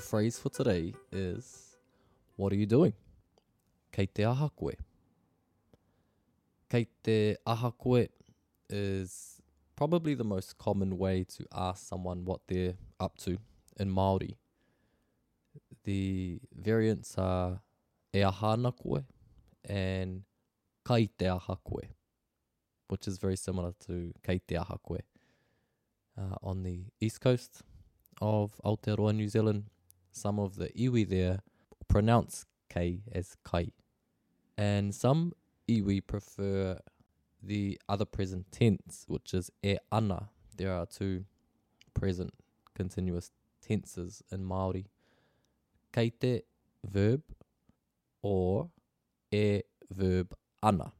The 0.00 0.06
phrase 0.06 0.38
for 0.38 0.48
today 0.48 0.94
is 1.12 1.76
What 2.36 2.54
are 2.54 2.56
you 2.56 2.64
doing? 2.64 2.94
Kei 3.92 4.06
te 4.06 4.24
aha 4.24 4.48
koe. 4.48 4.72
Kei 6.70 6.86
te 7.04 7.36
aha 7.46 7.70
koe 7.70 8.06
is 8.70 9.42
probably 9.76 10.14
the 10.14 10.24
most 10.24 10.56
common 10.56 10.96
way 10.96 11.24
to 11.24 11.44
ask 11.54 11.86
someone 11.86 12.24
what 12.24 12.40
they're 12.48 12.76
up 12.98 13.18
to 13.18 13.36
in 13.78 13.94
Māori. 13.94 14.36
The 15.84 16.40
variants 16.58 17.18
are 17.18 17.60
e 18.14 18.22
aha 18.22 18.56
na 18.56 18.70
koe 18.70 19.04
and 19.68 20.22
kai 20.82 21.10
te 21.18 21.26
aha 21.26 21.56
koe, 21.56 21.82
which 22.88 23.06
is 23.06 23.18
very 23.18 23.36
similar 23.36 23.74
to 23.86 24.14
kei 24.22 24.38
te 24.38 24.56
aha 24.56 24.78
koe. 24.82 25.00
Uh, 26.16 26.36
on 26.42 26.62
the 26.62 26.86
east 27.02 27.20
coast 27.20 27.60
of 28.22 28.58
Aotearoa, 28.64 29.14
New 29.14 29.28
Zealand, 29.28 29.64
some 30.12 30.38
of 30.38 30.56
the 30.56 30.68
iwi 30.70 31.08
there 31.08 31.40
pronounce 31.88 32.46
kei 32.68 33.02
as 33.12 33.36
kai. 33.44 33.68
And 34.56 34.94
some 34.94 35.32
iwi 35.68 36.06
prefer 36.06 36.78
the 37.42 37.80
other 37.88 38.04
present 38.04 38.50
tense, 38.52 39.04
which 39.08 39.34
is 39.34 39.50
e 39.62 39.76
ana. 39.90 40.28
There 40.56 40.72
are 40.72 40.86
two 40.86 41.24
present 41.94 42.32
continuous 42.74 43.30
tenses 43.66 44.22
in 44.30 44.44
Māori. 44.44 44.86
Kei 45.92 46.10
te 46.10 46.42
verb 46.84 47.22
or 48.22 48.70
e 49.32 49.62
verb 49.90 50.34
ana. 50.62 50.92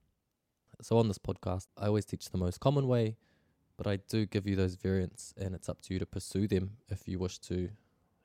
So 0.83 0.97
on 0.98 1.08
this 1.08 1.19
podcast, 1.19 1.67
I 1.77 1.86
always 1.86 2.06
teach 2.06 2.30
the 2.30 2.39
most 2.39 2.61
common 2.61 2.89
way, 2.89 3.17
but 3.77 3.86
I 3.86 3.97
do 3.97 4.24
give 4.24 4.47
you 4.47 4.56
those 4.56 4.77
variants, 4.77 5.34
and 5.36 5.55
it's 5.55 5.69
up 5.69 5.83
to 5.83 5.92
you 5.92 6.00
to 6.00 6.06
pursue 6.06 6.48
them 6.48 6.78
if 6.89 7.06
you 7.06 7.19
wish 7.19 7.39
to 7.41 7.69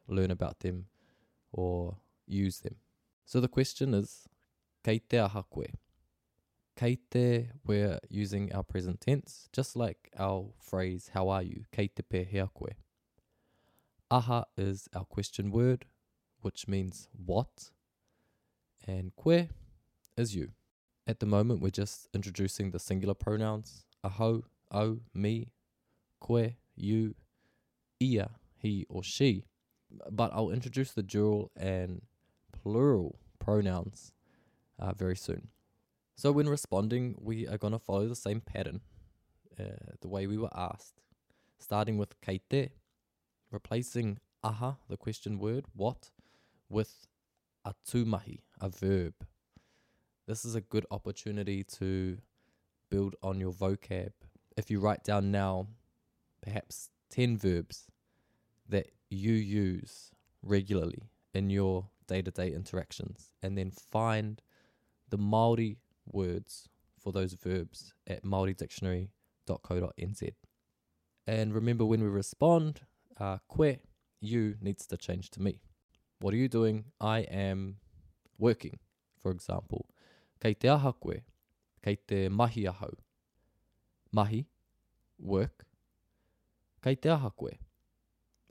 learn 0.07 0.31
about 0.31 0.59
them 0.59 0.85
or 1.51 1.97
use 2.27 2.59
them. 2.59 2.75
So 3.25 3.39
the 3.39 3.47
question 3.47 3.93
is, 3.93 4.27
kei 4.83 4.99
te 4.99 5.17
aha 5.17 5.43
koe? 5.43 5.65
Kei 6.75 6.97
te, 7.09 7.47
we're 7.65 7.99
using 8.09 8.53
our 8.53 8.63
present 8.63 9.01
tense, 9.01 9.49
just 9.53 9.75
like 9.75 10.11
our 10.17 10.47
phrase, 10.59 11.11
how 11.13 11.29
are 11.29 11.41
you? 11.41 11.63
Kei 11.71 11.87
te 11.87 12.03
pēhea 12.03 12.49
koe. 12.53 12.75
Aha 14.11 14.45
is 14.57 14.87
our 14.93 15.05
question 15.05 15.51
word, 15.51 15.85
which 16.41 16.67
means 16.67 17.07
what, 17.25 17.71
and 18.85 19.11
koe 19.15 19.47
is 20.15 20.35
you. 20.35 20.49
At 21.07 21.19
the 21.19 21.25
moment, 21.25 21.61
we're 21.61 21.69
just 21.69 22.07
introducing 22.13 22.71
the 22.71 22.79
singular 22.79 23.13
pronouns, 23.13 23.85
ahau, 24.03 24.43
o, 24.71 24.99
me, 25.13 25.51
koe, 26.19 26.53
you, 26.75 27.15
ia, 28.01 28.31
he 28.57 28.85
or 28.89 29.03
she. 29.03 29.45
But 30.11 30.31
I'll 30.33 30.51
introduce 30.51 30.91
the 30.91 31.03
dual 31.03 31.51
and 31.55 32.01
plural 32.51 33.19
pronouns 33.39 34.11
uh, 34.79 34.93
very 34.93 35.15
soon. 35.15 35.49
So 36.15 36.31
when 36.31 36.47
responding, 36.47 37.15
we 37.19 37.47
are 37.47 37.57
going 37.57 37.73
to 37.73 37.79
follow 37.79 38.07
the 38.07 38.15
same 38.15 38.41
pattern, 38.41 38.81
uh, 39.59 39.93
the 40.01 40.07
way 40.07 40.27
we 40.27 40.37
were 40.37 40.55
asked, 40.55 41.01
starting 41.59 41.97
with 41.97 42.19
kei 42.21 42.41
te, 42.49 42.69
replacing 43.51 44.19
aha, 44.43 44.77
the 44.89 44.97
question 44.97 45.39
word, 45.39 45.65
what, 45.73 46.11
with 46.69 47.07
atumahi, 47.65 48.39
a 48.61 48.69
verb. 48.69 49.13
This 50.27 50.45
is 50.45 50.55
a 50.55 50.61
good 50.61 50.85
opportunity 50.89 51.63
to 51.63 52.17
build 52.89 53.15
on 53.21 53.39
your 53.39 53.51
vocab. 53.51 54.11
If 54.57 54.71
you 54.71 54.79
write 54.79 55.03
down 55.03 55.31
now, 55.31 55.67
perhaps 56.41 56.89
10 57.09 57.37
verbs 57.37 57.87
that 58.69 58.87
you 59.15 59.33
use 59.33 60.11
regularly 60.41 61.09
in 61.33 61.49
your 61.49 61.89
day 62.07 62.21
to 62.21 62.31
day 62.31 62.53
interactions, 62.53 63.31
and 63.41 63.57
then 63.57 63.71
find 63.71 64.41
the 65.09 65.17
Māori 65.17 65.77
words 66.05 66.69
for 66.99 67.11
those 67.11 67.33
verbs 67.33 67.93
at 68.07 68.23
maoridictionary.co.nz. 68.23 70.29
And 71.27 71.53
remember, 71.53 71.85
when 71.85 72.01
we 72.01 72.07
respond, 72.07 72.81
uh, 73.19 73.37
koe, 73.47 73.77
you 74.21 74.55
needs 74.61 74.85
to 74.87 74.97
change 74.97 75.29
to 75.31 75.41
me. 75.41 75.59
What 76.19 76.33
are 76.33 76.37
you 76.37 76.47
doing? 76.47 76.85
I 76.99 77.19
am 77.19 77.77
working, 78.37 78.79
for 79.21 79.31
example. 79.31 79.87
Kei 80.41 80.53
te 80.53 80.67
aha 80.67 80.91
koe, 80.91 81.21
kei 81.83 81.97
te 82.07 82.29
mahi 82.29 82.65
ahau. 82.65 82.93
Mahi, 84.11 84.47
work. 85.19 85.65
Kei 86.83 86.95
te 86.95 87.09
aha 87.09 87.29
koe, 87.29 87.57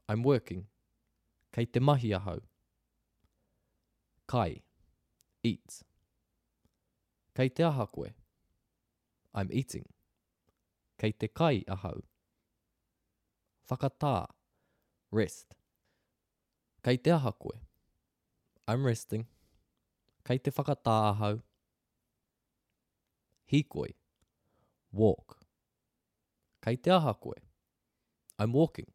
I'm 0.09 0.23
working. 0.23 0.67
Kei 1.53 1.67
te 1.67 1.81
mahi 1.81 2.13
ahau. 2.13 2.41
Kai, 4.27 4.63
eat. 5.43 5.83
Kei 7.35 7.49
te 7.49 7.65
aha 7.65 7.87
koe. 7.87 8.13
I'm 9.35 9.51
eating. 9.53 9.87
Kei 10.99 11.13
te 11.13 11.29
kai 11.29 11.65
ahau. 11.69 12.03
Whakatā, 13.71 14.27
rest. 15.11 15.55
Kei 16.85 16.97
te 16.97 17.11
aha 17.11 17.33
koe. 17.33 17.59
I'm 18.69 18.87
resting. 18.87 19.27
Kei 20.25 20.39
te 20.39 20.51
whakatā 20.51 20.97
ahau. 21.11 21.41
Hikoi, 23.53 23.91
walk. 24.93 25.39
Kei 26.65 26.77
te 26.77 26.91
aha 26.91 27.13
koe. 27.13 27.41
I'm 28.39 28.53
walking. 28.53 28.94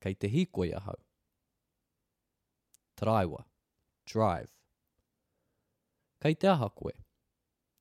Kei 0.00 0.14
te 0.14 0.28
hikoi 0.28 0.72
ahau. 0.74 0.96
Taraiwa, 2.96 3.44
drive. 4.06 4.48
Kei 6.22 6.34
te 6.34 6.48
aha 6.48 6.68
koe. 6.68 6.92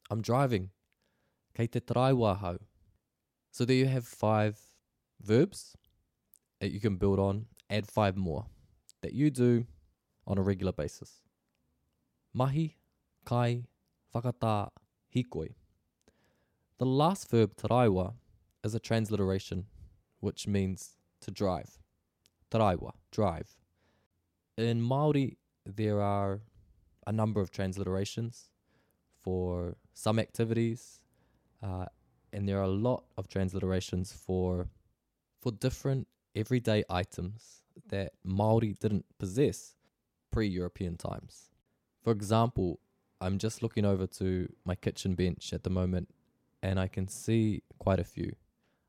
I'm 0.09 0.21
driving. 0.21 0.71
Kei 1.55 1.67
te 1.67 1.79
taraiwa. 1.79 2.57
So 3.51 3.65
there 3.65 3.77
you 3.77 3.87
have 3.87 4.05
five 4.05 4.59
verbs 5.21 5.75
that 6.59 6.71
you 6.71 6.79
can 6.79 6.97
build 6.97 7.19
on, 7.19 7.45
add 7.69 7.87
five 7.87 8.17
more 8.17 8.45
that 9.01 9.13
you 9.13 9.29
do 9.29 9.65
on 10.27 10.37
a 10.37 10.41
regular 10.41 10.71
basis. 10.71 11.21
Mahi, 12.33 12.75
kai, 13.25 13.63
whakatā, 14.13 14.69
hikoi. 15.15 15.53
The 16.77 16.85
last 16.85 17.29
verb 17.29 17.55
taraiwa 17.55 18.15
is 18.63 18.75
a 18.75 18.79
transliteration, 18.79 19.65
which 20.19 20.47
means 20.47 20.97
to 21.21 21.31
drive. 21.31 21.79
Taraiwa, 22.51 22.91
drive. 23.11 23.49
In 24.57 24.81
Māori, 24.81 25.37
there 25.65 26.01
are 26.01 26.41
a 27.07 27.11
number 27.11 27.41
of 27.41 27.51
transliterations 27.51 28.49
for 29.21 29.75
some 29.93 30.19
activities, 30.19 30.99
uh, 31.61 31.85
and 32.31 32.47
there 32.47 32.59
are 32.59 32.63
a 32.63 32.67
lot 32.67 33.03
of 33.17 33.27
transliterations 33.27 34.13
for 34.13 34.69
for 35.41 35.51
different 35.51 36.07
everyday 36.35 36.83
items 36.89 37.61
that 37.89 38.13
Maori 38.23 38.73
didn't 38.73 39.05
possess 39.19 39.75
pre-European 40.31 40.97
times. 40.97 41.51
For 42.03 42.11
example, 42.11 42.79
I'm 43.21 43.37
just 43.37 43.61
looking 43.61 43.85
over 43.85 44.07
to 44.07 44.51
my 44.65 44.75
kitchen 44.75 45.15
bench 45.15 45.53
at 45.53 45.63
the 45.63 45.69
moment, 45.69 46.09
and 46.61 46.79
I 46.79 46.87
can 46.87 47.07
see 47.07 47.63
quite 47.79 47.99
a 47.99 48.03
few. 48.03 48.35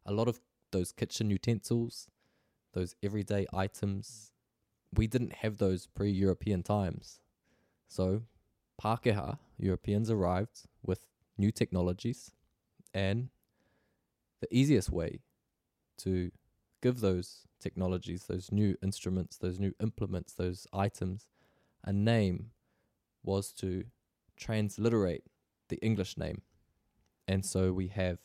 A 0.06 0.12
lot 0.12 0.28
of 0.28 0.40
those 0.72 0.92
kitchen 0.92 1.30
utensils, 1.30 2.08
those 2.76 2.94
everyday 3.02 3.46
items, 3.54 4.32
we 4.94 5.06
didn't 5.06 5.32
have 5.32 5.56
those 5.56 5.86
pre-European 5.86 6.62
times. 6.62 7.20
So, 7.88 8.22
Pākehā, 8.80 9.38
Europeans 9.58 10.10
arrived 10.10 10.66
with 10.84 11.06
new 11.38 11.50
technologies, 11.50 12.32
and 12.92 13.30
the 14.42 14.48
easiest 14.50 14.90
way 14.90 15.20
to 15.98 16.30
give 16.82 17.00
those 17.00 17.46
technologies, 17.58 18.24
those 18.24 18.52
new 18.52 18.76
instruments, 18.82 19.38
those 19.38 19.58
new 19.58 19.72
implements, 19.80 20.34
those 20.34 20.66
items 20.74 21.26
a 21.82 21.92
name 21.94 22.50
was 23.22 23.52
to 23.52 23.84
transliterate 24.36 25.24
the 25.68 25.76
English 25.76 26.18
name. 26.18 26.42
And 27.26 27.44
so 27.44 27.72
we 27.72 27.88
have 27.88 28.18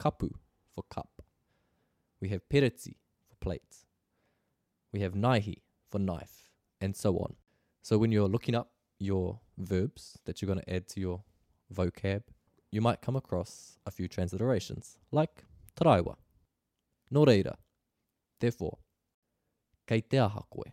kapu 0.00 0.30
for 0.74 0.82
cup. 0.90 1.22
We 2.20 2.30
have 2.30 2.48
peretsi 2.48 2.96
plates. 3.40 3.86
We 4.92 5.00
have 5.00 5.14
naihi 5.14 5.62
for 5.90 5.98
knife, 5.98 6.50
and 6.80 6.96
so 6.96 7.16
on. 7.18 7.36
So 7.82 7.98
when 7.98 8.12
you're 8.12 8.28
looking 8.28 8.54
up 8.54 8.70
your 8.98 9.40
verbs 9.58 10.18
that 10.24 10.40
you're 10.40 10.52
going 10.52 10.64
to 10.64 10.74
add 10.74 10.88
to 10.88 11.00
your 11.00 11.22
vocab, 11.72 12.22
you 12.72 12.80
might 12.80 13.00
come 13.02 13.16
across 13.16 13.78
a 13.86 13.90
few 13.90 14.08
transliterations, 14.08 14.96
like 15.12 15.44
taraiwa, 15.78 16.16
no 17.10 17.24
reira, 17.24 17.54
therefore, 18.40 18.78
kei 19.86 20.00
te 20.00 20.18
aha 20.18 20.42
koe. 20.50 20.64